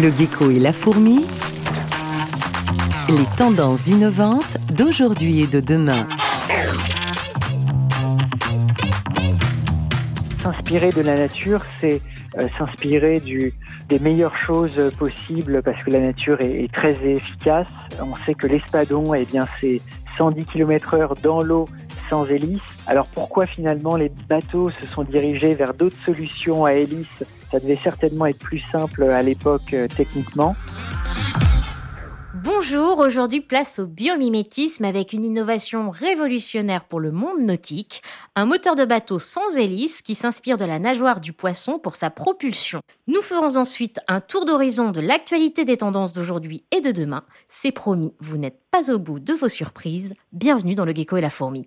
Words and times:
Le 0.00 0.10
gecko 0.10 0.50
et 0.50 0.58
la 0.58 0.72
fourmi. 0.72 1.26
Les 3.08 3.36
tendances 3.36 3.86
innovantes 3.86 4.56
d'aujourd'hui 4.72 5.40
et 5.42 5.46
de 5.46 5.60
demain. 5.60 6.08
S'inspirer 10.40 10.92
de 10.92 11.02
la 11.02 11.14
nature, 11.14 11.60
c'est 11.80 12.00
euh, 12.38 12.48
s'inspirer 12.58 13.22
des 13.88 13.98
meilleures 13.98 14.40
choses 14.40 14.80
possibles 14.98 15.62
parce 15.62 15.82
que 15.84 15.90
la 15.90 16.00
nature 16.00 16.40
est, 16.40 16.72
très 16.72 16.94
efficace. 17.04 17.68
On 18.00 18.16
sait 18.24 18.34
que 18.34 18.46
l'espadon, 18.46 19.12
eh 19.12 19.26
bien, 19.26 19.46
c'est 19.60 19.82
110 20.16 20.46
km 20.46 20.94
heure 20.94 21.14
dans 21.22 21.42
l'eau 21.42 21.68
Alors 22.86 23.06
pourquoi 23.06 23.46
finalement 23.46 23.96
les 23.96 24.10
bateaux 24.28 24.70
se 24.70 24.86
sont 24.86 25.02
dirigés 25.02 25.54
vers 25.54 25.72
d'autres 25.72 25.96
solutions 26.04 26.64
à 26.64 26.74
hélice? 26.74 27.24
Ça 27.50 27.58
devait 27.58 27.78
certainement 27.82 28.26
être 28.26 28.38
plus 28.38 28.62
simple 28.70 29.04
à 29.04 29.22
l'époque 29.22 29.72
euh, 29.72 29.86
techniquement. 29.88 30.54
Bonjour, 32.34 32.98
aujourd'hui 32.98 33.42
place 33.42 33.78
au 33.78 33.86
biomimétisme 33.86 34.86
avec 34.86 35.12
une 35.12 35.24
innovation 35.24 35.90
révolutionnaire 35.90 36.84
pour 36.84 36.98
le 36.98 37.12
monde 37.12 37.40
nautique, 37.40 38.02
un 38.36 38.46
moteur 38.46 38.74
de 38.74 38.86
bateau 38.86 39.18
sans 39.18 39.58
hélice 39.58 40.00
qui 40.00 40.14
s'inspire 40.14 40.56
de 40.56 40.64
la 40.64 40.78
nageoire 40.78 41.20
du 41.20 41.34
poisson 41.34 41.78
pour 41.78 41.94
sa 41.94 42.08
propulsion. 42.08 42.80
Nous 43.06 43.20
ferons 43.20 43.56
ensuite 43.56 44.00
un 44.08 44.20
tour 44.20 44.46
d'horizon 44.46 44.92
de 44.92 45.00
l'actualité 45.00 45.66
des 45.66 45.76
tendances 45.76 46.14
d'aujourd'hui 46.14 46.64
et 46.70 46.80
de 46.80 46.90
demain. 46.90 47.22
C'est 47.48 47.70
promis, 47.70 48.14
vous 48.20 48.38
n'êtes 48.38 48.60
pas 48.70 48.90
au 48.90 48.98
bout 48.98 49.18
de 49.18 49.34
vos 49.34 49.48
surprises. 49.48 50.14
Bienvenue 50.32 50.74
dans 50.74 50.86
le 50.86 50.94
gecko 50.94 51.18
et 51.18 51.20
la 51.20 51.28
fourmi. 51.30 51.66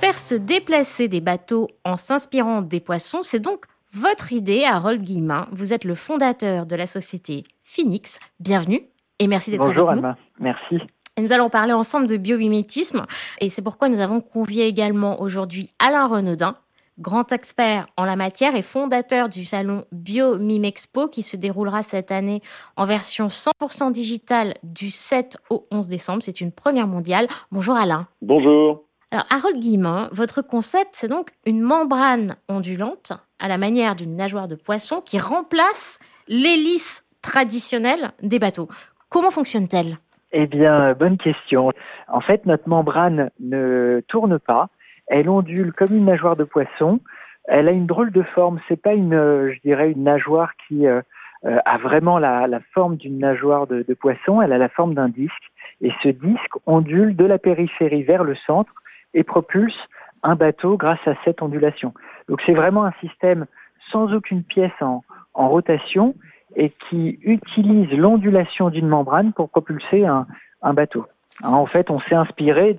Faire 0.00 0.18
se 0.18 0.34
déplacer 0.34 1.06
des 1.06 1.20
bateaux 1.20 1.68
en 1.84 1.96
s'inspirant 1.96 2.62
des 2.62 2.80
poissons, 2.80 3.22
c'est 3.22 3.38
donc 3.38 3.66
votre 3.92 4.32
idée, 4.32 4.64
Harold 4.64 5.02
Guillemin. 5.02 5.46
Vous 5.52 5.72
êtes 5.72 5.84
le 5.84 5.94
fondateur 5.94 6.66
de 6.66 6.76
la 6.76 6.86
société 6.86 7.44
Phoenix. 7.64 8.18
Bienvenue 8.38 8.82
et 9.18 9.26
merci 9.26 9.50
d'être 9.50 9.62
avec 9.62 9.76
nous. 9.76 9.84
Bonjour 9.84 9.90
Alma, 9.90 10.16
merci. 10.38 10.78
Et 11.16 11.22
nous 11.22 11.32
allons 11.32 11.50
parler 11.50 11.72
ensemble 11.72 12.06
de 12.06 12.16
biomimétisme 12.16 13.04
et 13.40 13.48
c'est 13.48 13.62
pourquoi 13.62 13.88
nous 13.88 14.00
avons 14.00 14.20
convié 14.20 14.66
également 14.66 15.20
aujourd'hui 15.20 15.70
Alain 15.78 16.06
Renaudin, 16.06 16.54
grand 16.98 17.32
expert 17.32 17.88
en 17.96 18.04
la 18.04 18.16
matière 18.16 18.54
et 18.54 18.62
fondateur 18.62 19.28
du 19.28 19.44
salon 19.44 19.84
Biomimexpo 19.92 21.08
qui 21.08 21.22
se 21.22 21.36
déroulera 21.36 21.82
cette 21.82 22.12
année 22.12 22.42
en 22.76 22.84
version 22.84 23.26
100% 23.26 23.92
digitale 23.92 24.54
du 24.62 24.90
7 24.90 25.36
au 25.50 25.66
11 25.70 25.88
décembre. 25.88 26.22
C'est 26.22 26.40
une 26.40 26.52
première 26.52 26.86
mondiale. 26.86 27.26
Bonjour 27.50 27.74
Alain. 27.74 28.06
Bonjour. 28.22 28.84
Alors 29.12 29.26
Harold 29.28 29.58
Guillemin, 29.58 30.08
votre 30.12 30.40
concept 30.40 30.90
c'est 30.92 31.08
donc 31.08 31.30
une 31.44 31.60
membrane 31.60 32.36
ondulante 32.48 33.12
à 33.40 33.48
la 33.48 33.58
manière 33.58 33.96
d'une 33.96 34.14
nageoire 34.14 34.46
de 34.46 34.54
poisson 34.54 35.00
qui 35.00 35.18
remplace 35.18 35.98
l'hélice 36.28 37.04
traditionnelle 37.20 38.12
des 38.22 38.38
bateaux. 38.38 38.68
Comment 39.08 39.32
fonctionne-t-elle? 39.32 39.98
Eh 40.30 40.46
bien, 40.46 40.92
bonne 40.92 41.18
question. 41.18 41.72
En 42.06 42.20
fait, 42.20 42.46
notre 42.46 42.68
membrane 42.68 43.30
ne 43.40 44.00
tourne 44.06 44.38
pas. 44.38 44.68
Elle 45.08 45.28
ondule 45.28 45.72
comme 45.72 45.92
une 45.92 46.04
nageoire 46.04 46.36
de 46.36 46.44
poisson. 46.44 47.00
Elle 47.46 47.66
a 47.66 47.72
une 47.72 47.86
drôle 47.86 48.12
de 48.12 48.22
forme. 48.22 48.60
C'est 48.68 48.80
pas 48.80 48.94
une, 48.94 49.14
euh, 49.14 49.52
je 49.52 49.60
dirais, 49.62 49.90
une 49.90 50.04
nageoire 50.04 50.52
qui 50.68 50.86
euh, 50.86 51.02
euh, 51.46 51.58
a 51.64 51.78
vraiment 51.78 52.20
la, 52.20 52.46
la 52.46 52.60
forme 52.72 52.96
d'une 52.96 53.18
nageoire 53.18 53.66
de, 53.66 53.82
de 53.82 53.94
poisson. 53.94 54.40
Elle 54.40 54.52
a 54.52 54.58
la 54.58 54.68
forme 54.68 54.94
d'un 54.94 55.08
disque. 55.08 55.50
Et 55.80 55.90
ce 56.04 56.10
disque 56.10 56.54
ondule 56.66 57.16
de 57.16 57.24
la 57.24 57.38
périphérie 57.38 58.04
vers 58.04 58.22
le 58.22 58.36
centre 58.46 58.72
et 59.14 59.24
propulse 59.24 59.76
un 60.22 60.34
bateau 60.34 60.76
grâce 60.76 61.06
à 61.06 61.14
cette 61.24 61.42
ondulation. 61.42 61.94
Donc 62.28 62.40
c'est 62.46 62.54
vraiment 62.54 62.84
un 62.84 62.92
système 63.00 63.46
sans 63.90 64.12
aucune 64.12 64.42
pièce 64.42 64.72
en, 64.80 65.02
rotation 65.34 66.14
et 66.54 66.70
qui 66.88 67.18
utilise 67.22 67.90
l'ondulation 67.92 68.68
d'une 68.68 68.88
membrane 68.88 69.32
pour 69.32 69.48
propulser 69.48 70.04
un, 70.04 70.26
bateau. 70.74 71.06
Hein, 71.42 71.52
En 71.52 71.66
fait, 71.66 71.90
on 71.90 71.98
s'est 72.00 72.14
inspiré 72.14 72.74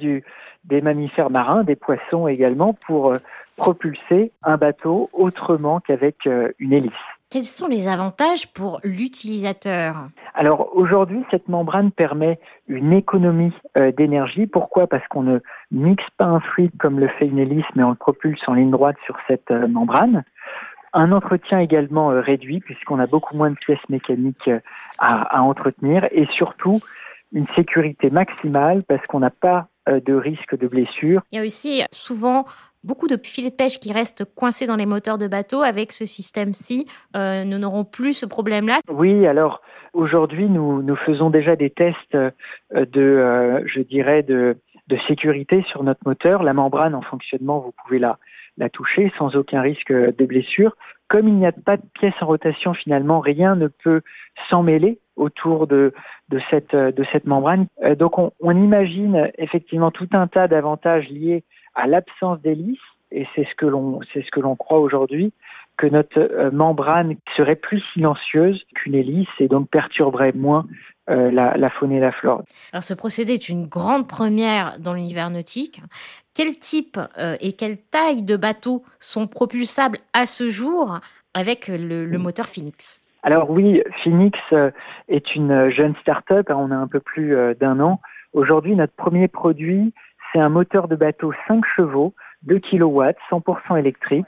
des 0.65 0.81
mammifères 0.81 1.31
marins, 1.31 1.63
des 1.63 1.75
poissons 1.75 2.27
également, 2.27 2.73
pour 2.73 3.13
euh, 3.13 3.17
propulser 3.57 4.31
un 4.43 4.57
bateau 4.57 5.09
autrement 5.13 5.79
qu'avec 5.79 6.27
euh, 6.27 6.51
une 6.59 6.73
hélice. 6.73 6.91
Quels 7.31 7.45
sont 7.45 7.67
les 7.67 7.87
avantages 7.87 8.51
pour 8.51 8.81
l'utilisateur? 8.83 10.09
Alors 10.33 10.75
aujourd'hui, 10.75 11.23
cette 11.31 11.47
membrane 11.47 11.89
permet 11.89 12.41
une 12.67 12.91
économie 12.91 13.53
euh, 13.77 13.93
d'énergie. 13.93 14.47
Pourquoi? 14.47 14.85
Parce 14.85 15.07
qu'on 15.07 15.23
ne 15.23 15.39
mixe 15.71 16.03
pas 16.17 16.25
un 16.25 16.41
fluide 16.41 16.73
comme 16.77 16.99
le 16.99 17.07
fait 17.07 17.27
une 17.27 17.39
hélice, 17.39 17.63
mais 17.73 17.83
on 17.83 17.91
le 17.91 17.95
propulse 17.95 18.41
en 18.47 18.53
ligne 18.53 18.69
droite 18.69 18.97
sur 19.05 19.15
cette 19.29 19.49
euh, 19.49 19.65
membrane. 19.69 20.25
Un 20.91 21.13
entretien 21.13 21.59
également 21.59 22.11
euh, 22.11 22.19
réduit, 22.19 22.59
puisqu'on 22.59 22.99
a 22.99 23.07
beaucoup 23.07 23.37
moins 23.37 23.51
de 23.51 23.55
pièces 23.55 23.87
mécaniques 23.87 24.49
à, 24.99 25.37
à 25.37 25.41
entretenir, 25.41 26.09
et 26.11 26.27
surtout 26.35 26.81
une 27.31 27.47
sécurité 27.55 28.09
maximale, 28.09 28.83
parce 28.83 29.05
qu'on 29.07 29.21
n'a 29.21 29.29
pas 29.29 29.67
de 29.87 30.13
risque 30.13 30.55
de 30.57 30.67
blessure. 30.67 31.21
Il 31.31 31.39
y 31.39 31.41
a 31.41 31.45
aussi 31.45 31.81
souvent 31.91 32.45
beaucoup 32.83 33.07
de 33.07 33.17
filets 33.23 33.51
de 33.51 33.55
pêche 33.55 33.79
qui 33.79 33.93
restent 33.93 34.25
coincés 34.35 34.67
dans 34.67 34.75
les 34.75 34.85
moteurs 34.85 35.17
de 35.17 35.27
bateau. 35.27 35.61
Avec 35.61 35.91
ce 35.91 36.05
système-ci, 36.05 36.87
euh, 37.15 37.43
nous 37.43 37.57
n'aurons 37.57 37.83
plus 37.83 38.13
ce 38.13 38.25
problème-là. 38.25 38.79
Oui, 38.89 39.25
alors 39.27 39.61
aujourd'hui, 39.93 40.49
nous, 40.49 40.95
faisons 41.05 41.29
déjà 41.29 41.55
des 41.55 41.69
tests 41.69 42.15
euh, 42.15 42.31
de, 42.71 43.01
euh, 43.01 43.61
je 43.67 43.81
dirais, 43.81 44.23
de, 44.23 44.57
sécurité 45.07 45.63
sur 45.69 45.83
notre 45.83 46.01
moteur. 46.05 46.43
La 46.43 46.51
membrane 46.51 46.95
en 46.95 47.01
fonctionnement, 47.01 47.59
vous 47.59 47.73
pouvez 47.85 47.97
la, 47.97 48.17
toucher 48.73 49.09
sans 49.17 49.37
aucun 49.37 49.61
risque 49.61 49.91
de 49.91 50.25
blessure. 50.25 50.75
Comme 51.07 51.29
il 51.29 51.35
n'y 51.35 51.47
a 51.47 51.53
pas 51.53 51.77
de 51.77 51.83
pièce 51.93 52.13
en 52.19 52.25
rotation, 52.25 52.73
finalement, 52.73 53.21
rien 53.21 53.55
ne 53.55 53.67
peut 53.67 54.01
s'en 54.49 54.63
mêler 54.63 54.99
autour 55.15 55.65
de, 55.65 55.93
cette, 56.49 56.73
membrane. 57.25 57.67
Donc, 57.97 58.19
on, 58.19 58.33
on 58.41 58.51
imagine 58.51 59.31
effectivement 59.37 59.91
tout 59.91 60.09
un 60.11 60.27
tas 60.27 60.49
d'avantages 60.49 61.07
liés 61.07 61.45
à 61.75 61.87
l'absence 61.87 62.41
d'hélice, 62.41 62.79
et 63.11 63.27
c'est 63.35 63.43
ce 63.43 63.55
que 63.55 63.65
l'on, 63.65 63.99
c'est 64.13 64.23
ce 64.23 64.31
que 64.31 64.39
l'on 64.39 64.55
croit 64.55 64.79
aujourd'hui, 64.79 65.33
que 65.77 65.87
notre 65.87 66.19
euh, 66.19 66.51
membrane 66.51 67.15
serait 67.35 67.55
plus 67.55 67.81
silencieuse 67.93 68.61
qu'une 68.75 68.95
hélice 68.95 69.27
et 69.39 69.47
donc 69.47 69.69
perturberait 69.69 70.33
moins 70.33 70.65
euh, 71.09 71.31
la, 71.31 71.57
la 71.57 71.69
faune 71.69 71.91
et 71.91 71.99
la 71.99 72.11
flore. 72.11 72.43
Alors 72.71 72.83
ce 72.83 72.93
procédé 72.93 73.33
est 73.33 73.49
une 73.49 73.65
grande 73.67 74.07
première 74.07 74.79
dans 74.79 74.93
l'univers 74.93 75.29
nautique. 75.29 75.81
Quel 76.35 76.57
type 76.59 76.99
euh, 77.17 77.35
et 77.41 77.53
quelle 77.53 77.77
taille 77.77 78.21
de 78.21 78.37
bateaux 78.37 78.83
sont 78.99 79.27
propulsables 79.27 79.97
à 80.13 80.25
ce 80.25 80.49
jour 80.49 80.99
avec 81.33 81.67
le, 81.67 82.05
le 82.05 82.17
moteur 82.17 82.45
Phoenix? 82.45 83.01
Alors 83.23 83.49
oui, 83.49 83.81
Phoenix 84.03 84.37
est 85.07 85.35
une 85.35 85.69
jeune 85.69 85.95
start-up, 86.01 86.49
hein, 86.49 86.57
on 86.57 86.71
a 86.71 86.75
un 86.75 86.87
peu 86.87 86.99
plus 86.99 87.35
d'un 87.59 87.79
an. 87.79 88.01
Aujourd'hui, 88.33 88.75
notre 88.75 88.93
premier 88.93 89.27
produit, 89.27 89.93
c'est 90.31 90.39
un 90.39 90.49
moteur 90.49 90.87
de 90.87 90.95
bateau 90.95 91.33
5 91.47 91.63
chevaux, 91.75 92.13
2 92.43 92.59
kW, 92.59 93.03
100% 93.29 93.77
électrique, 93.77 94.27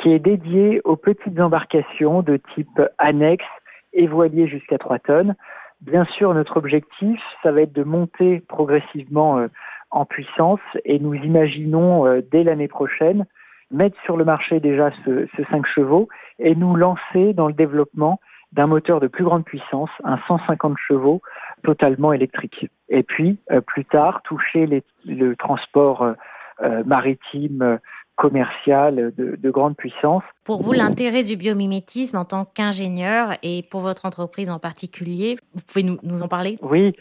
qui 0.00 0.12
est 0.12 0.18
dédié 0.18 0.80
aux 0.84 0.96
petites 0.96 1.38
embarcations 1.38 2.22
de 2.22 2.38
type 2.54 2.82
annexe 2.98 3.44
et 3.92 4.06
voilier 4.06 4.48
jusqu'à 4.48 4.78
3 4.78 4.98
tonnes. 5.00 5.34
Bien 5.80 6.04
sûr, 6.16 6.34
notre 6.34 6.56
objectif, 6.56 7.20
ça 7.42 7.52
va 7.52 7.62
être 7.62 7.72
de 7.72 7.84
monter 7.84 8.40
progressivement 8.48 9.38
euh, 9.38 9.48
en 9.90 10.04
puissance 10.04 10.60
et 10.84 10.98
nous 10.98 11.14
imaginons 11.14 12.06
euh, 12.06 12.20
dès 12.32 12.42
l'année 12.42 12.68
prochaine 12.68 13.26
mettre 13.70 14.00
sur 14.02 14.16
le 14.16 14.24
marché 14.24 14.60
déjà 14.60 14.90
ce, 15.04 15.26
ce 15.36 15.42
5 15.50 15.66
chevaux 15.66 16.08
et 16.38 16.54
nous 16.54 16.74
lancer 16.74 17.32
dans 17.34 17.46
le 17.46 17.52
développement 17.52 18.20
d'un 18.52 18.66
moteur 18.66 19.00
de 19.00 19.08
plus 19.08 19.24
grande 19.24 19.44
puissance, 19.44 19.90
un 20.04 20.18
150 20.28 20.76
chevaux 20.78 21.20
totalement 21.64 22.12
électrique. 22.12 22.66
Et 22.88 23.02
puis, 23.02 23.38
euh, 23.50 23.60
plus 23.60 23.84
tard, 23.84 24.22
toucher 24.22 24.66
les, 24.66 24.82
le 25.04 25.34
transport 25.34 26.02
euh, 26.02 26.12
euh, 26.62 26.84
maritime, 26.84 27.80
commercial 28.16 29.12
de, 29.16 29.36
de 29.36 29.50
grande 29.50 29.76
puissance. 29.76 30.22
Pour 30.44 30.62
vous, 30.62 30.72
l'intérêt 30.72 31.24
du 31.24 31.36
biomimétisme 31.36 32.16
en 32.16 32.24
tant 32.24 32.44
qu'ingénieur 32.44 33.32
et 33.42 33.64
pour 33.70 33.80
votre 33.80 34.06
entreprise 34.06 34.50
en 34.50 34.60
particulier, 34.60 35.36
vous 35.52 35.62
pouvez 35.66 35.82
nous, 35.82 35.98
nous 36.04 36.22
en 36.22 36.28
parler? 36.28 36.56
Oui, 36.62 36.94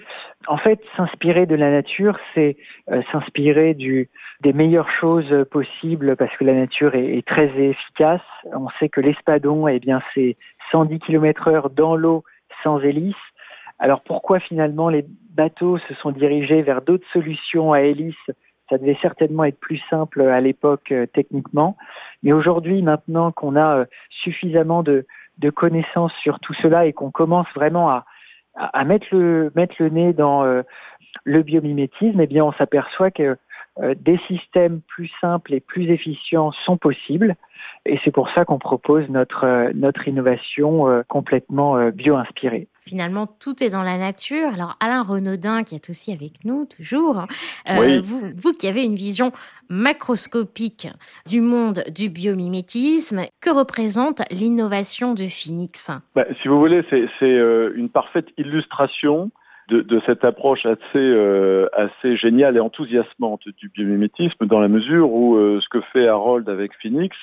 en 0.47 0.57
fait, 0.57 0.79
s'inspirer 0.97 1.45
de 1.45 1.53
la 1.53 1.69
nature, 1.69 2.17
c'est 2.33 2.57
euh, 2.91 3.03
s'inspirer 3.11 3.75
du 3.75 4.09
des 4.41 4.53
meilleures 4.53 4.89
choses 4.99 5.45
possibles 5.51 6.15
parce 6.17 6.35
que 6.35 6.43
la 6.43 6.53
nature 6.53 6.95
est, 6.95 7.17
est 7.17 7.27
très 7.27 7.47
efficace. 7.59 8.21
On 8.51 8.69
sait 8.79 8.89
que 8.89 8.99
l'espadon, 8.99 9.67
eh 9.67 9.79
bien, 9.79 10.01
c'est 10.15 10.35
110 10.71 10.99
km 10.99 11.47
heure 11.47 11.69
dans 11.69 11.95
l'eau 11.95 12.23
sans 12.63 12.79
hélice. 12.79 13.15
Alors 13.83 13.99
pourquoi 14.01 14.39
finalement 14.39 14.87
les 14.87 15.05
bateaux 15.31 15.77
se 15.77 15.93
sont 15.95 16.11
dirigés 16.11 16.61
vers 16.61 16.81
d'autres 16.81 17.05
solutions 17.11 17.73
à 17.73 17.81
hélice? 17.81 18.15
Ça 18.69 18.77
devait 18.77 18.97
certainement 19.01 19.43
être 19.43 19.59
plus 19.59 19.81
simple 19.89 20.21
à 20.21 20.39
l'époque 20.39 20.93
euh, 20.93 21.05
techniquement. 21.05 21.75
Mais 22.23 22.31
aujourd'hui, 22.31 22.81
maintenant 22.81 23.33
qu'on 23.33 23.57
a 23.57 23.79
euh, 23.79 23.85
suffisamment 24.09 24.83
de, 24.83 25.05
connaissances 25.53 26.13
sur 26.21 26.39
tout 26.39 26.53
cela 26.61 26.85
et 26.85 26.93
qu'on 26.93 27.11
commence 27.11 27.47
vraiment 27.53 27.89
à, 28.55 28.85
mettre, 28.85 29.07
le, 29.11 29.51
mettre 29.53 29.83
nez 29.83 30.13
dans 30.13 30.45
euh, 30.45 30.61
le 31.25 31.43
biomimétisme, 31.43 32.21
eh 32.21 32.27
bien 32.27 32.45
on 32.45 32.53
s'aperçoit 32.53 33.11
que 33.11 33.35
euh, 33.81 33.95
des 33.99 34.17
systèmes 34.29 34.79
plus 34.87 35.11
simples 35.19 35.53
et 35.53 35.59
plus 35.59 35.91
efficients 35.91 36.53
sont 36.65 36.77
possibles 36.77 37.35
Et 37.85 37.99
c'est 38.05 38.11
pour 38.11 38.29
ça 38.29 38.45
qu'on 38.45 38.59
propose 38.59 39.09
notre, 39.09 39.73
notre 39.73 40.07
innovation 40.07 41.03
complètement 41.09 41.89
bio-inspirée. 41.89 42.69
Finalement, 42.85 43.27
tout 43.27 43.63
est 43.63 43.69
dans 43.69 43.83
la 43.83 43.97
nature. 43.97 44.53
Alors, 44.53 44.75
Alain 44.79 45.03
Renaudin, 45.03 45.63
qui 45.63 45.75
est 45.75 45.89
aussi 45.89 46.11
avec 46.11 46.43
nous, 46.43 46.65
toujours, 46.65 47.25
euh, 47.69 48.01
vous, 48.01 48.21
vous 48.35 48.53
qui 48.53 48.67
avez 48.67 48.83
une 48.83 48.95
vision 48.95 49.31
macroscopique 49.69 50.87
du 51.27 51.41
monde 51.41 51.83
du 51.93 52.09
biomimétisme, 52.09 53.21
que 53.41 53.49
représente 53.49 54.21
l'innovation 54.31 55.13
de 55.13 55.27
Phoenix? 55.27 55.91
Bah, 56.15 56.25
Si 56.41 56.47
vous 56.47 56.57
voulez, 56.57 56.83
c'est 56.89 57.23
euh, 57.23 57.71
une 57.75 57.89
parfaite 57.89 58.27
illustration 58.37 59.31
de, 59.69 59.81
de, 59.81 60.01
cette 60.05 60.25
approche 60.25 60.65
assez, 60.65 60.81
euh, 60.95 61.67
assez 61.73 62.17
géniale 62.17 62.57
et 62.57 62.59
enthousiasmante 62.59 63.47
du 63.57 63.69
biomimétisme 63.69 64.45
dans 64.45 64.59
la 64.59 64.67
mesure 64.67 65.11
où 65.11 65.35
euh, 65.35 65.61
ce 65.61 65.69
que 65.69 65.81
fait 65.93 66.07
Harold 66.07 66.49
avec 66.49 66.71
Phoenix, 66.81 67.15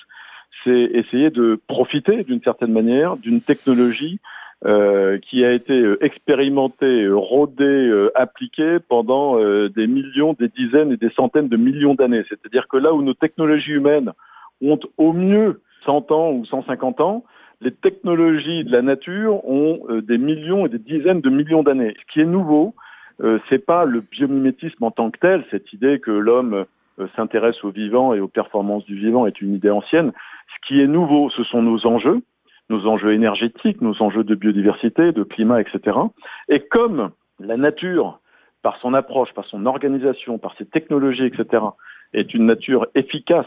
c'est 0.65 0.91
essayer 0.95 1.31
de 1.31 1.61
profiter 1.69 2.25
d'une 2.25 2.43
certaine 2.43 2.73
manière 2.73 3.17
d'une 3.17 3.41
technologie 3.41 4.21
euh, 4.67 5.19
qui 5.19 5.43
a 5.43 5.53
été 5.53 5.73
euh, 5.73 6.05
expérimenté, 6.05 7.05
euh, 7.05 7.17
rodé, 7.17 8.09
appliqué 8.15 8.79
pendant 8.89 9.39
des 9.69 9.87
millions, 9.87 10.35
des 10.35 10.49
dizaines 10.49 10.93
et 10.93 10.97
des 10.97 11.11
centaines 11.11 11.49
de 11.49 11.57
millions 11.57 11.95
d'années. 11.95 12.25
C'est-à-dire 12.29 12.69
que 12.69 12.77
là 12.77 12.93
où 12.93 13.03
nos 13.03 13.15
technologies 13.15 13.73
humaines 13.73 14.13
ont 14.61 14.79
au 14.99 15.15
mieux 15.15 15.63
100 15.87 16.13
ans 16.13 16.33
ou 16.33 16.45
150 16.45 17.01
ans, 17.01 17.25
les 17.63 17.73
technologies 17.73 18.65
de 18.65 18.73
la 18.73 18.83
nature 18.83 19.49
ont 19.49 19.81
des 20.03 20.19
millions 20.19 20.67
et 20.67 20.69
des 20.69 20.79
dizaines 20.79 21.21
de 21.21 21.31
millions 21.31 21.63
d'années. 21.63 21.95
Ce 21.99 22.13
qui 22.13 22.21
est 22.21 22.27
nouveau, 22.27 22.75
euh, 23.23 23.39
c'est 23.49 23.65
pas 23.65 23.85
le 23.85 24.01
biomimétisme 24.01 24.83
en 24.83 24.91
tant 24.91 25.11
que 25.11 25.19
tel, 25.19 25.45
cette 25.51 25.73
idée 25.73 26.01
que 26.01 26.11
l'homme 26.11 26.65
s'intéresse 27.17 27.65
au 27.65 27.71
vivant 27.71 28.13
et 28.13 28.21
aux 28.21 28.29
performances 28.29 28.85
du 28.85 28.95
vivant 28.95 29.27
est 29.27 29.41
une 29.41 29.55
idée 29.55 29.71
ancienne. 29.71 30.13
Ce 30.55 30.69
qui 30.69 30.81
est 30.81 30.87
nouveau, 30.87 31.31
ce 31.31 31.45
sont 31.45 31.63
nos 31.63 31.87
enjeux, 31.87 32.21
nos 32.71 32.87
enjeux 32.87 33.13
énergétiques, 33.13 33.81
nos 33.83 34.01
enjeux 34.01 34.25
de 34.25 34.35
biodiversité, 34.35 35.13
de 35.13 35.25
climat, 35.25 35.61
etc. 35.61 35.99
Et 36.49 36.61
comme 36.61 37.11
la 37.39 37.57
nature, 37.57 38.21
par 38.63 38.79
son 38.79 38.95
approche, 38.95 39.33
par 39.35 39.45
son 39.47 39.67
organisation, 39.67 40.39
par 40.39 40.55
ses 40.57 40.67
technologies, 40.67 41.27
etc., 41.27 41.65
est 42.13 42.33
une 42.33 42.47
nature 42.47 42.87
efficace 42.95 43.47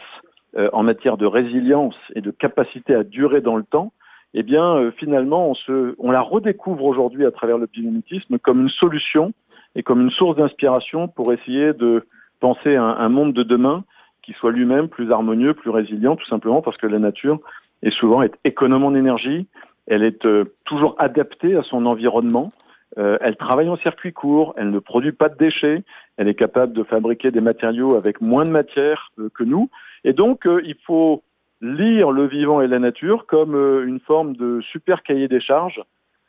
euh, 0.56 0.70
en 0.74 0.84
matière 0.84 1.18
de 1.18 1.25
résilience 1.25 1.96
et 2.16 2.22
de 2.22 2.31
capacité 2.31 2.94
à 2.94 3.04
durer 3.04 3.42
dans 3.42 3.56
le 3.56 3.64
temps, 3.64 3.92
eh 4.34 4.44
bien, 4.44 4.75
euh, 4.75 4.92
finalement, 4.92 5.50
on, 5.50 5.56
se, 5.56 5.96
on 6.00 6.12
la 6.12 6.22
redécouvre 6.22 6.86
aujourd'hui 6.86 7.26
à 7.26 7.31
travers 7.31 7.58
le 7.58 7.68
biomimétisme 7.68 8.40
comme 8.40 8.62
une 8.62 8.69
solution 8.69 9.34
et 9.76 9.84
comme 9.84 10.02
une 10.02 10.12
source 10.12 10.36
d'inspiration 10.36 11.08
pour 11.08 11.34
essayer 11.34 11.74
de 11.74 12.06
penser 12.40 12.76
à 12.76 12.84
un 12.84 13.10
monde 13.10 13.34
de 13.34 13.44
demain 13.44 13.84
qui 14.24 14.34
soit 14.34 14.52
lui-même 14.52 14.88
plus 14.88 15.12
harmonieux, 15.12 15.54
plus 15.54 15.69
résilient, 15.69 16.16
tout 16.16 16.28
simplement 16.28 16.62
parce 16.62 16.78
que 16.78 16.88
la 16.88 17.00
nature 17.00 17.40
et 17.83 17.91
souvent 17.91 18.21
est 18.24 18.33
économe 18.45 18.85
en 18.85 18.95
énergie, 18.95 19.45
elle 19.88 20.03
est 20.03 20.25
euh, 20.25 20.45
toujours 20.65 20.95
adaptée 20.97 21.56
à 21.56 21.63
son 21.63 21.85
environnement, 21.85 22.51
euh, 22.97 23.18
elle 23.21 23.35
travaille 23.35 23.69
en 23.69 23.75
circuit 23.77 24.13
court, 24.13 24.53
elle 24.57 24.71
ne 24.71 24.80
produit 24.80 25.12
pas 25.12 25.30
de 25.30 25.38
déchets, 25.38 25.83
elle 26.18 26.27
est 26.27 26.35
capable 26.35 26.74
de 26.74 26.83
fabriquer 26.83 27.31
des 27.31 27.41
matériaux 27.41 27.95
avec 27.95 28.21
moins 28.21 28.45
de 28.45 28.51
matière 28.51 29.12
euh, 29.19 29.30
que 29.33 29.44
nous, 29.44 29.69
et 30.06 30.13
donc 30.13 30.47
il 30.63 30.75
faut 30.85 31.24
lire 31.62 32.12
le 32.12 32.25
vivant 32.25 32.62
et 32.62 32.68
la 32.68 32.80
nature 32.80 33.25
comme 33.25 33.56
une 33.56 34.00
forme 34.00 34.35
de 34.35 34.59
super 34.62 35.01
cahier 35.03 35.27
des 35.30 35.39
charges 35.39 35.81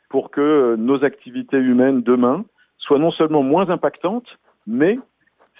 pour 0.09 0.31
que 0.31 0.75
nos 0.77 1.03
activités 1.03 1.57
humaines 1.57 2.01
demain 2.01 2.45
soient 2.77 2.99
non 2.99 3.11
seulement 3.11 3.43
moins 3.43 3.69
impactantes, 3.69 4.37
mais, 4.65 4.97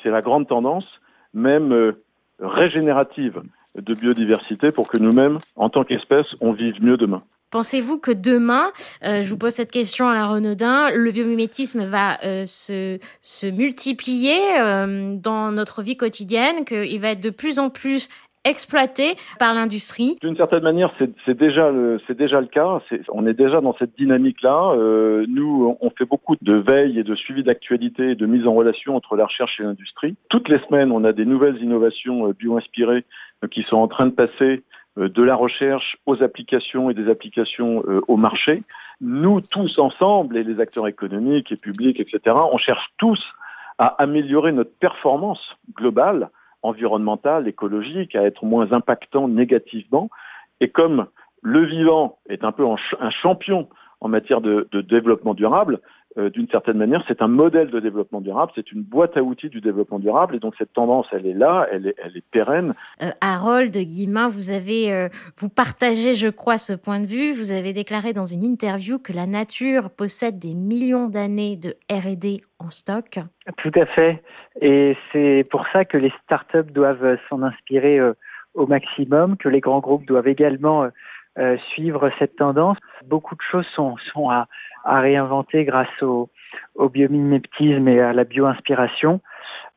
c'est 0.02 0.12
la 0.12 0.22
grande 0.22 0.48
tendance, 0.48 0.86
même 1.34 1.94
régénératives 2.40 3.42
de 3.80 3.94
biodiversité 3.94 4.72
pour 4.72 4.88
que 4.88 4.98
nous-mêmes, 4.98 5.40
en 5.56 5.70
tant 5.70 5.84
qu'espèce, 5.84 6.28
on 6.42 6.54
vive 6.54 6.82
mieux 6.84 6.98
demain. 6.98 7.24
Pensez-vous 7.52 8.00
que 8.00 8.12
demain, 8.12 8.74
euh, 9.04 9.22
je 9.22 9.30
vous 9.30 9.38
pose 9.38 9.54
cette 9.54 9.72
question 9.72 10.10
à 10.10 10.14
la 10.14 10.28
Renaudin, 10.28 10.92
le 10.92 11.12
biomimétisme 11.12 11.86
va 11.86 12.22
euh, 12.26 12.46
se, 12.46 13.00
se, 13.22 13.48
multiplier 13.48 14.38
euh, 14.60 15.16
dans 15.16 15.54
notre 15.54 15.82
vie 15.82 15.96
quotidienne, 15.96 16.66
qu'il 16.66 17.00
va 17.00 17.12
être 17.12 17.22
de 17.22 17.30
plus 17.30 17.60
en 17.60 17.70
plus 17.70 18.10
exploité 18.46 19.16
par 19.40 19.54
l'industrie 19.54 20.18
D'une 20.22 20.38
certaine 20.38 20.64
manière, 20.64 20.94
c'est 20.98 21.38
déjà 21.38 21.72
le 21.72 22.00
déjà 22.16 22.40
le 22.40 22.48
cas. 22.48 22.80
on 23.10 23.28
est 23.28 23.34
déjà 23.34 23.60
dans 23.60 23.76
cette 23.78 23.96
dynamique-là. 23.98 24.74
Euh, 24.78 25.26
nous, 25.28 25.76
on 25.82 25.90
fait 25.90 26.06
beaucoup 26.06 26.36
de 26.42 26.54
veille 26.54 27.00
et 27.00 27.04
de 27.04 27.16
suivi 27.16 27.44
d'actualité 27.44 28.12
et 28.12 28.16
de 28.16 28.26
mise 28.26 28.48
en 28.48 28.54
relation 28.54 28.96
entre 28.96 29.16
la 29.16 29.26
recherche 29.26 29.60
et 29.60 29.64
l'industrie. 29.64 30.16
Toutes 30.30 30.48
les 30.48 30.60
semaines, 30.60 30.92
on 30.92 31.04
a 31.04 31.12
des 31.12 31.26
nouvelles 31.26 31.62
innovations 31.62 32.30
euh, 32.30 32.34
bio-inspirées 32.34 33.04
euh, 33.44 33.48
qui 33.48 33.64
sont 33.64 33.78
en 33.78 33.88
train 33.88 34.06
de 34.06 34.12
passer 34.12 34.64
de 34.98 35.24
la 35.24 35.36
recherche 35.36 35.98
aux 36.06 36.24
applications 36.24 36.90
et 36.90 36.94
des 36.94 37.10
applications 37.10 37.84
au 38.08 38.16
marché. 38.16 38.64
Nous, 39.02 39.42
tous 39.42 39.78
ensemble, 39.78 40.38
et 40.38 40.44
les 40.46 40.62
acteurs 40.62 40.88
économiques 40.88 41.52
et 41.52 41.58
publics, 41.58 42.00
etc., 42.00 42.34
on 42.50 42.58
cherche 42.58 42.86
tous 42.98 43.22
à 43.78 43.88
améliorer 44.02 44.54
notre 44.54 44.72
performance 44.80 45.42
globale 45.76 46.30
environnemental, 46.66 47.48
écologique, 47.48 48.16
à 48.16 48.24
être 48.24 48.46
moins 48.46 48.72
impactant 48.72 49.28
négativement. 49.28 50.10
Et 50.62 50.70
comme 50.70 51.08
le 51.42 51.66
vivant 51.66 52.18
est 52.28 52.44
un 52.44 52.52
peu 52.52 52.66
un 52.66 53.10
champion 53.10 53.68
en 54.02 54.08
matière 54.08 54.42
de, 54.42 54.68
développement 54.82 55.34
durable, 55.34 55.80
euh, 56.18 56.30
d'une 56.30 56.48
certaine 56.48 56.78
manière, 56.78 57.04
c'est 57.08 57.22
un 57.22 57.28
modèle 57.28 57.70
de 57.70 57.80
développement 57.80 58.22
durable, 58.22 58.52
c'est 58.56 58.72
une 58.72 58.84
boîte 58.84 59.18
à 59.18 59.22
outils 59.22 59.50
du 59.50 59.60
développement 59.60 60.00
durable, 60.00 60.36
et 60.36 60.40
donc 60.40 60.56
cette 60.58 60.72
tendance, 60.72 61.06
elle 61.12 61.26
est 61.28 61.34
là, 61.34 61.68
elle 61.72 61.88
est, 61.88 61.96
elle 62.02 62.16
est 62.16 62.24
pérenne. 62.32 62.74
Euh, 63.02 63.10
Harold 63.20 63.76
Guillemin, 63.76 64.30
vous 64.30 64.50
avez, 64.50 64.94
euh, 64.94 65.10
vous 65.38 65.50
partagez, 65.50 66.14
je 66.14 66.28
crois, 66.28 66.58
ce 66.58 66.72
point 66.72 67.02
de 67.02 67.06
vue. 67.06 67.34
Vous 67.34 67.52
avez 67.52 67.74
déclaré 67.74 68.14
dans 68.14 68.24
une 68.24 68.44
interview 68.44 68.98
que 68.98 69.12
la 69.12 69.26
nature 69.26 69.90
possède 69.90 70.40
des 70.40 70.54
millions 70.54 71.10
d'années 71.10 71.58
de 71.58 71.76
R&D 71.92 72.42
en 72.60 72.70
stock. 72.70 73.20
Tout 73.58 73.72
à 73.76 73.86
fait, 73.86 74.24
et 74.62 74.96
c'est 75.12 75.46
pour 75.52 75.66
ça 75.74 75.84
que 75.84 75.98
les 75.98 76.14
startups 76.24 76.72
doivent 76.72 77.18
s'en 77.30 77.44
inspirer 77.44 78.00
au 78.54 78.68
maximum, 78.68 79.36
que 79.36 79.50
les 79.50 79.60
grands 79.60 79.82
groupes 79.82 80.06
doivent 80.06 80.30
également 80.30 80.88
suivre 81.72 82.10
cette 82.18 82.38
tendance. 82.38 82.78
Beaucoup 83.06 83.36
de 83.36 83.42
choses 83.42 83.68
sont, 83.76 83.96
sont 84.14 84.30
à 84.30 84.48
à 84.86 85.00
réinventer 85.00 85.66
grâce 85.66 86.02
au, 86.02 86.30
au 86.76 86.90
biomimétisme 86.90 87.88
et 87.88 88.00
à 88.00 88.14
la 88.14 88.24
bioinspiration. 88.24 89.20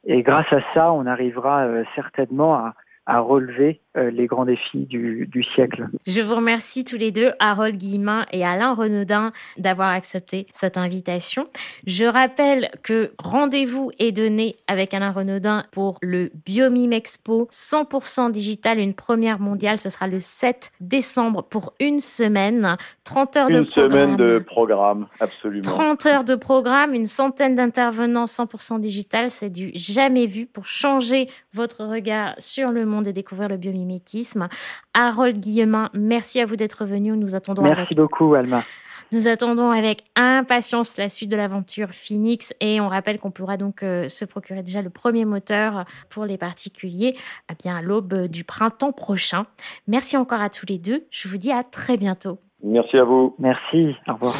Et 0.04 0.22
grâce 0.22 0.52
à 0.52 0.60
ça, 0.74 0.92
on 0.92 1.06
arrivera 1.06 1.64
euh, 1.64 1.84
certainement 1.96 2.54
à, 2.54 2.74
à 3.08 3.20
relever 3.20 3.80
euh, 3.96 4.10
les 4.10 4.26
grands 4.26 4.44
défis 4.44 4.84
du, 4.84 5.26
du, 5.32 5.42
siècle. 5.42 5.88
Je 6.06 6.20
vous 6.20 6.36
remercie 6.36 6.84
tous 6.84 6.98
les 6.98 7.10
deux, 7.10 7.32
Harold 7.40 7.78
Guillemin 7.78 8.26
et 8.32 8.44
Alain 8.44 8.74
Renaudin, 8.74 9.32
d'avoir 9.56 9.88
accepté 9.88 10.46
cette 10.52 10.76
invitation. 10.76 11.48
Je 11.86 12.04
rappelle 12.04 12.70
que 12.82 13.12
rendez-vous 13.18 13.90
est 13.98 14.12
donné 14.12 14.56
avec 14.66 14.92
Alain 14.92 15.10
Renaudin 15.10 15.64
pour 15.72 15.98
le 16.02 16.30
Biomime 16.44 16.92
Expo 16.92 17.48
100% 17.50 18.30
digital, 18.30 18.78
une 18.78 18.94
première 18.94 19.40
mondiale. 19.40 19.80
Ce 19.80 19.88
sera 19.88 20.06
le 20.06 20.20
7 20.20 20.70
décembre 20.80 21.42
pour 21.42 21.72
une 21.80 22.00
semaine. 22.00 22.76
30 23.08 23.36
heures 23.38 23.48
de 23.48 23.62
programme. 23.62 23.64
Une 23.64 23.90
semaine 23.90 24.16
de 24.16 24.38
programme, 24.38 25.06
absolument. 25.18 25.62
30 25.62 26.06
heures 26.06 26.24
de 26.24 26.34
programme, 26.34 26.94
une 26.94 27.06
centaine 27.06 27.54
d'intervenants 27.54 28.26
100% 28.26 28.80
digital. 28.80 29.30
C'est 29.30 29.48
du 29.48 29.70
jamais 29.74 30.26
vu 30.26 30.44
pour 30.44 30.66
changer 30.66 31.30
votre 31.54 31.84
regard 31.86 32.34
sur 32.36 32.70
le 32.70 32.84
monde 32.84 33.06
de 33.06 33.10
découvrir 33.10 33.48
le 33.48 33.56
biomimétisme. 33.56 34.48
Harold 34.92 35.40
Guillemin, 35.40 35.88
merci 35.94 36.38
à 36.40 36.44
vous 36.44 36.56
d'être 36.56 36.84
venu. 36.84 37.16
Nous 37.16 37.34
attendons 37.34 37.62
Merci 37.62 37.94
beaucoup, 37.94 38.34
Alma. 38.34 38.62
Nous 39.10 39.26
attendons 39.26 39.70
avec 39.70 40.04
impatience 40.16 40.98
la 40.98 41.08
suite 41.08 41.30
de 41.30 41.36
l'aventure 41.36 41.92
Phoenix 41.92 42.52
et 42.60 42.78
on 42.78 42.88
rappelle 42.88 43.18
qu'on 43.18 43.30
pourra 43.30 43.56
donc 43.56 43.82
euh, 43.82 44.06
se 44.10 44.26
procurer 44.26 44.62
déjà 44.62 44.82
le 44.82 44.90
premier 44.90 45.24
moteur 45.24 45.86
pour 46.10 46.26
les 46.26 46.36
particuliers 46.36 47.16
à 47.48 47.54
bien 47.54 47.74
à 47.74 47.80
l'aube 47.80 48.26
du 48.26 48.44
printemps 48.44 48.92
prochain. 48.92 49.46
Merci 49.86 50.18
encore 50.18 50.42
à 50.42 50.50
tous 50.50 50.66
les 50.66 50.78
deux. 50.78 51.06
Je 51.10 51.26
vous 51.26 51.38
dis 51.38 51.52
à 51.52 51.64
très 51.64 51.96
bientôt. 51.96 52.38
Merci 52.62 52.96
à 52.96 53.04
vous. 53.04 53.34
Merci. 53.38 53.94
Au 54.08 54.14
revoir. 54.14 54.34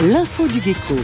L'info 0.00 0.46
du 0.46 0.60
gecko. 0.60 0.94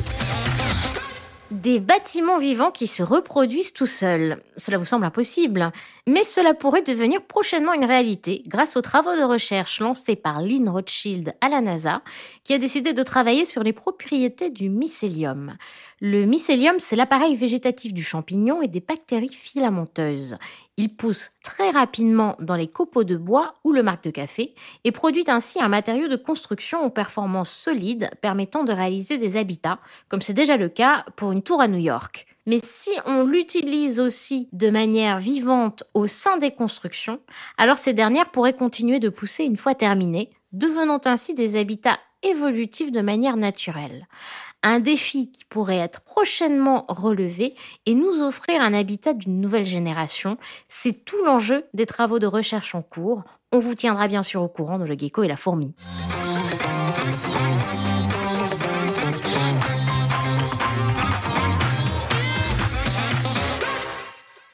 Des 1.51 1.79
bâtiments 1.79 2.39
vivants 2.39 2.71
qui 2.71 2.87
se 2.87 3.03
reproduisent 3.03 3.73
tout 3.73 3.87
seuls. 3.87 4.39
Cela 4.57 4.79
vous 4.79 4.85
semble 4.85 5.05
impossible, 5.05 5.71
mais 6.07 6.25
cela 6.25 6.55
pourrait 6.55 6.83
devenir 6.83 7.23
prochainement 7.23 7.75
une 7.75 7.85
réalité 7.85 8.43
grâce 8.47 8.77
aux 8.77 8.83
travaux 8.83 9.15
de 9.15 9.23
recherche 9.23 9.81
lancés 9.81 10.17
par 10.17 10.41
Lynn 10.41 10.69
Rothschild 10.69 11.35
à 11.41 11.49
la 11.49 11.61
NASA, 11.61 12.03
qui 12.45 12.55
a 12.55 12.59
décidé 12.59 12.93
de 12.93 13.03
travailler 13.03 13.45
sur 13.45 13.63
les 13.63 13.73
propriétés 13.73 14.51
du 14.51 14.69
mycélium. 14.69 15.57
Le 16.01 16.25
mycélium, 16.25 16.77
c'est 16.81 16.97
l'appareil 16.97 17.37
végétatif 17.37 17.95
du 17.95 18.03
champignon 18.03 18.63
et 18.63 18.69
des 18.69 18.81
bactéries 18.81 19.29
filamenteuses. 19.33 20.37
Il 20.77 20.97
pousse 20.97 21.31
très 21.43 21.71
rapidement 21.71 22.37
dans 22.41 22.57
les 22.57 22.67
copeaux 22.67 23.05
de 23.05 23.17
bois 23.17 23.55
ou 23.63 23.73
le 23.73 23.83
marc 23.83 24.05
de 24.05 24.11
café 24.11 24.55
et 24.83 24.91
produit 24.91 25.25
ainsi 25.29 25.63
un 25.63 25.69
matériau 25.69 26.09
de 26.09 26.17
construction 26.17 26.85
aux 26.85 26.91
performances 26.91 27.53
solides 27.53 28.11
permettant 28.21 28.65
de 28.65 28.73
réaliser 28.73 29.19
des 29.19 29.37
habitats, 29.37 29.79
comme 30.09 30.21
c'est 30.21 30.33
déjà 30.33 30.57
le 30.57 30.69
cas 30.69 31.05
pour 31.15 31.31
une 31.31 31.43
tour 31.43 31.61
à 31.61 31.69
New 31.69 31.79
York. 31.79 32.27
Mais 32.47 32.59
si 32.63 32.91
on 33.07 33.25
l'utilise 33.25 34.01
aussi 34.01 34.49
de 34.53 34.69
manière 34.69 35.19
vivante 35.19 35.85
au 35.95 36.07
sein 36.07 36.37
des 36.39 36.51
constructions, 36.51 37.21
alors 37.57 37.79
ces 37.79 37.95
dernières 37.95 38.31
pourraient 38.31 38.53
continuer 38.53 38.99
de 38.99 39.09
pousser 39.09 39.45
une 39.45 39.57
fois 39.57 39.75
terminées, 39.75 40.31
devenant 40.55 41.01
ainsi 41.05 41.35
des 41.35 41.57
habitats 41.57 41.99
évolutifs 42.23 42.93
de 42.93 43.01
manière 43.01 43.37
naturelle. 43.37 44.07
Un 44.63 44.81
défi 44.81 45.31
qui 45.31 45.45
pourrait 45.45 45.79
être 45.79 46.01
prochainement 46.01 46.87
relevé 46.89 47.55
et 47.85 47.95
nous 47.95 48.23
offrir 48.23 48.63
un 48.63 48.73
habitat 48.73 49.13
d'une 49.13 49.41
nouvelle 49.41 49.67
génération. 49.67 50.39
C'est 50.69 51.05
tout 51.05 51.23
l'enjeu 51.25 51.67
des 51.75 51.85
travaux 51.85 52.19
de 52.19 52.27
recherche 52.27 52.75
en 52.75 52.81
cours. 52.81 53.23
On 53.53 53.59
vous 53.59 53.75
tiendra 53.75 54.09
bien 54.09 54.23
sûr 54.23 54.43
au 54.43 54.49
courant 54.49 54.79
de 54.79 54.85
le 54.85 54.95
gecko 54.99 55.23
et 55.23 55.29
la 55.29 55.37
fourmi. 55.37 55.75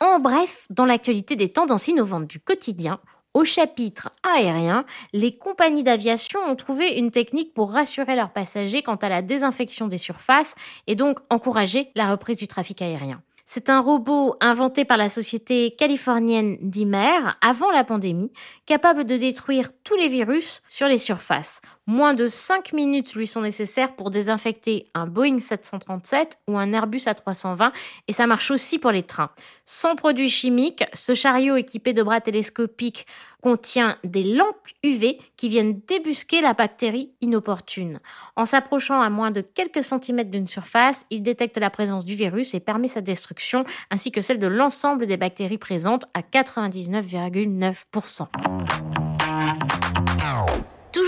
En 0.00 0.18
bref, 0.18 0.66
dans 0.70 0.86
l'actualité 0.86 1.36
des 1.36 1.52
tendances 1.52 1.86
innovantes 1.86 2.26
du 2.26 2.40
quotidien, 2.40 2.98
au 3.34 3.44
chapitre 3.44 4.10
aérien, 4.22 4.84
les 5.12 5.36
compagnies 5.36 5.82
d'aviation 5.82 6.40
ont 6.48 6.56
trouvé 6.56 6.98
une 6.98 7.10
technique 7.10 7.54
pour 7.54 7.72
rassurer 7.72 8.16
leurs 8.16 8.32
passagers 8.32 8.82
quant 8.82 8.96
à 8.96 9.08
la 9.08 9.22
désinfection 9.22 9.86
des 9.86 9.98
surfaces 9.98 10.54
et 10.86 10.96
donc 10.96 11.18
encourager 11.30 11.90
la 11.94 12.10
reprise 12.10 12.38
du 12.38 12.48
trafic 12.48 12.82
aérien. 12.82 13.22
C'est 13.52 13.68
un 13.68 13.80
robot 13.80 14.36
inventé 14.40 14.84
par 14.84 14.96
la 14.96 15.08
société 15.08 15.74
californienne 15.76 16.56
Dimer 16.60 17.18
avant 17.40 17.72
la 17.72 17.82
pandémie, 17.82 18.30
capable 18.64 19.02
de 19.02 19.16
détruire 19.16 19.72
tous 19.82 19.96
les 19.96 20.08
virus 20.08 20.62
sur 20.68 20.86
les 20.86 20.98
surfaces. 20.98 21.60
Moins 21.88 22.14
de 22.14 22.28
5 22.28 22.72
minutes 22.72 23.14
lui 23.16 23.26
sont 23.26 23.40
nécessaires 23.40 23.96
pour 23.96 24.12
désinfecter 24.12 24.86
un 24.94 25.08
Boeing 25.08 25.40
737 25.40 26.38
ou 26.46 26.56
un 26.58 26.72
Airbus 26.72 26.98
A320 27.06 27.72
et 28.06 28.12
ça 28.12 28.28
marche 28.28 28.52
aussi 28.52 28.78
pour 28.78 28.92
les 28.92 29.02
trains. 29.02 29.32
Sans 29.64 29.96
produits 29.96 30.30
chimiques, 30.30 30.84
ce 30.92 31.16
chariot 31.16 31.56
équipé 31.56 31.92
de 31.92 32.04
bras 32.04 32.20
télescopiques 32.20 33.04
contient 33.42 33.96
des 34.04 34.22
lampes 34.22 34.56
UV 34.82 35.18
qui 35.36 35.48
viennent 35.48 35.80
débusquer 35.86 36.40
la 36.40 36.54
bactérie 36.54 37.12
inopportune. 37.20 38.00
En 38.36 38.46
s'approchant 38.46 39.00
à 39.00 39.10
moins 39.10 39.30
de 39.30 39.40
quelques 39.40 39.84
centimètres 39.84 40.30
d'une 40.30 40.46
surface, 40.46 41.04
il 41.10 41.22
détecte 41.22 41.58
la 41.58 41.70
présence 41.70 42.04
du 42.04 42.14
virus 42.14 42.54
et 42.54 42.60
permet 42.60 42.88
sa 42.88 43.00
destruction 43.00 43.64
ainsi 43.90 44.12
que 44.12 44.20
celle 44.20 44.38
de 44.38 44.46
l'ensemble 44.46 45.06
des 45.06 45.16
bactéries 45.16 45.58
présentes 45.58 46.04
à 46.14 46.22
99,9%. 46.22 48.26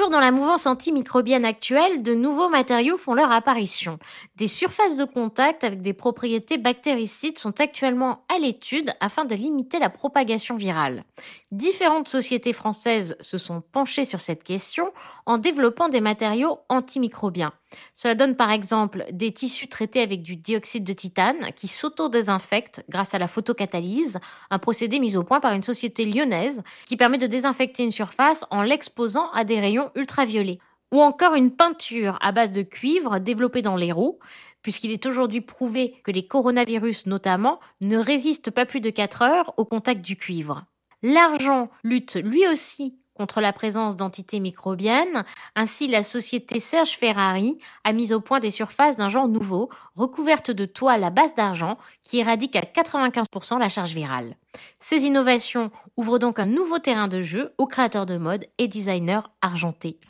Toujours 0.03 0.11
dans 0.11 0.19
la 0.19 0.33
mouvance 0.33 0.67
antimicrobienne 0.67 1.45
actuelle, 1.45 2.03
de 2.03 2.13
nouveaux 2.13 2.49
matériaux 2.49 2.99
font 2.99 3.15
leur 3.15 3.31
apparition. 3.31 4.01
Des 4.35 4.49
surfaces 4.49 4.97
de 4.97 5.05
contact 5.05 5.63
avec 5.63 5.81
des 5.81 5.93
propriétés 5.93 6.59
bactéricides 6.59 7.39
sont 7.39 7.61
actuellement 7.61 8.25
à 8.29 8.41
l'étude 8.41 8.93
afin 8.99 9.25
de 9.25 9.37
limiter 9.37 9.79
la 9.79 9.91
propagation 9.91 10.57
virale. 10.57 11.05
Différentes 11.53 12.09
sociétés 12.09 12.53
françaises 12.53 13.15
se 13.21 13.39
sont 13.39 13.61
penchées 13.61 14.05
sur 14.05 14.19
cette 14.19 14.43
question 14.43 14.93
en 15.25 15.39
développant 15.39 15.89
des 15.89 16.01
matériaux 16.01 16.59
antimicrobiens. 16.69 17.53
Cela 17.95 18.15
donne 18.15 18.37
par 18.37 18.51
exemple 18.51 19.05
des 19.13 19.33
tissus 19.33 19.69
traités 19.69 20.01
avec 20.01 20.23
du 20.23 20.37
dioxyde 20.37 20.85
de 20.85 20.93
titane 20.93 21.53
qui 21.55 21.69
s'auto-désinfectent 21.69 22.85
grâce 22.89 23.15
à 23.15 23.19
la 23.19 23.29
photocatalyse, 23.29 24.19
un 24.51 24.59
procédé 24.59 24.99
mis 24.99 25.17
au 25.17 25.23
point 25.23 25.41
par 25.41 25.53
une 25.53 25.63
société 25.63 26.05
lyonnaise 26.05 26.63
qui 26.87 26.97
permet 26.97 27.19
de 27.19 27.27
désinfecter 27.27 27.83
une 27.83 27.91
surface 27.91 28.45
en 28.51 28.63
l'exposant 28.63 29.31
à 29.33 29.45
des 29.45 29.61
rayons 29.61 29.91
ultraviolets. 29.95 30.59
Ou 30.93 31.01
encore 31.01 31.35
une 31.35 31.51
peinture 31.51 32.19
à 32.21 32.33
base 32.33 32.53
de 32.53 32.63
cuivre 32.63 33.19
développée 33.19 33.63
dans 33.63 33.77
l'héros, 33.77 34.19
puisqu'il 34.61 34.91
est 34.91 35.07
aujourd'hui 35.07 35.41
prouvé 35.41 35.97
que 36.05 36.11
les 36.11 36.27
coronavirus 36.27 37.07
notamment 37.07 37.61
ne 37.81 37.97
résistent 37.97 38.51
pas 38.51 38.67
plus 38.67 38.81
de 38.81 38.91
4 38.91 39.23
heures 39.23 39.55
au 39.57 39.65
contact 39.65 40.03
du 40.03 40.17
cuivre. 40.17 40.65
L'argent 41.03 41.71
lutte 41.83 42.17
lui 42.17 42.47
aussi 42.47 42.99
contre 43.23 43.41
la 43.41 43.53
présence 43.53 43.95
d'entités 43.95 44.41
microbiennes. 44.41 45.25
Ainsi, 45.55 45.87
la 45.87 46.03
société 46.03 46.59
Serge 46.59 46.97
Ferrari 46.97 47.57
a 47.85 47.93
mis 47.93 48.13
au 48.13 48.21
point 48.21 48.41
des 48.41 48.51
surfaces 48.51 48.97
d'un 48.97 49.09
genre 49.09 49.29
nouveau, 49.29 49.71
recouvertes 49.95 50.51
de 50.51 50.65
toile 50.65 51.05
à 51.05 51.11
base 51.11 51.33
d'argent, 51.37 51.79
qui 52.03 52.19
éradiquent 52.19 52.57
à 52.57 52.63
95% 52.63 53.61
la 53.61 53.69
charge 53.69 53.95
virale. 53.95 54.35
Ces 54.81 55.05
innovations 55.05 55.71
ouvrent 55.97 56.19
donc 56.19 56.41
un 56.41 56.47
nouveau 56.47 56.81
terrain 56.81 57.07
de 57.07 57.23
jeu 57.23 57.53
aux 57.59 57.69
créateurs 57.69 58.07
de 58.07 58.17
mode 58.17 58.49
et 58.59 58.67
designers 58.67 59.29
argentés. 59.41 60.01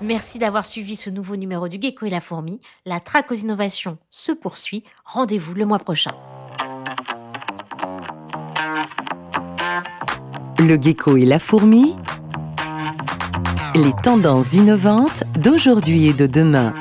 Merci 0.00 0.38
d'avoir 0.38 0.64
suivi 0.64 0.96
ce 0.96 1.10
nouveau 1.10 1.36
numéro 1.36 1.68
du 1.68 1.76
Gecko 1.78 2.06
et 2.06 2.10
la 2.10 2.22
Fourmi. 2.22 2.62
La 2.86 2.98
traque 2.98 3.30
aux 3.30 3.34
innovations 3.34 3.98
se 4.10 4.32
poursuit. 4.32 4.84
Rendez-vous 5.04 5.52
le 5.52 5.66
mois 5.66 5.78
prochain. 5.78 6.12
Le 10.62 10.76
gecko 10.80 11.16
et 11.16 11.24
la 11.24 11.40
fourmi. 11.40 11.96
Les 13.74 13.92
tendances 14.04 14.52
innovantes 14.52 15.24
d'aujourd'hui 15.36 16.06
et 16.06 16.12
de 16.12 16.26
demain. 16.26 16.72